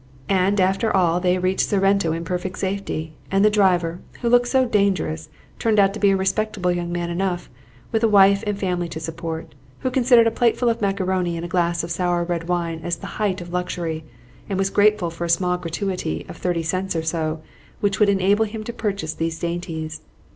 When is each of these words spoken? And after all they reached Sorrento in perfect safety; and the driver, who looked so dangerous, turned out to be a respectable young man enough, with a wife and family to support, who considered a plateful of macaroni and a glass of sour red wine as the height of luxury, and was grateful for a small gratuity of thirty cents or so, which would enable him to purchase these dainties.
And 0.29 0.59
after 0.59 0.89
all 0.97 1.19
they 1.19 1.37
reached 1.37 1.67
Sorrento 1.69 2.11
in 2.11 2.25
perfect 2.25 2.57
safety; 2.57 3.13
and 3.29 3.45
the 3.45 3.51
driver, 3.51 3.99
who 4.21 4.29
looked 4.29 4.47
so 4.47 4.65
dangerous, 4.65 5.29
turned 5.59 5.77
out 5.77 5.93
to 5.93 5.99
be 5.99 6.09
a 6.09 6.17
respectable 6.17 6.71
young 6.71 6.91
man 6.91 7.11
enough, 7.11 7.51
with 7.91 8.03
a 8.03 8.07
wife 8.07 8.43
and 8.47 8.57
family 8.57 8.87
to 8.89 8.99
support, 8.99 9.53
who 9.81 9.91
considered 9.91 10.25
a 10.25 10.31
plateful 10.31 10.69
of 10.69 10.81
macaroni 10.81 11.35
and 11.35 11.45
a 11.45 11.47
glass 11.47 11.83
of 11.83 11.91
sour 11.91 12.23
red 12.23 12.47
wine 12.49 12.81
as 12.83 12.95
the 12.95 13.05
height 13.21 13.41
of 13.41 13.53
luxury, 13.53 14.03
and 14.49 14.57
was 14.57 14.71
grateful 14.71 15.11
for 15.11 15.25
a 15.25 15.29
small 15.29 15.55
gratuity 15.55 16.25
of 16.27 16.35
thirty 16.35 16.63
cents 16.63 16.95
or 16.95 17.03
so, 17.03 17.41
which 17.79 17.99
would 17.99 18.09
enable 18.09 18.45
him 18.45 18.63
to 18.63 18.73
purchase 18.73 19.13
these 19.13 19.37
dainties. 19.37 20.01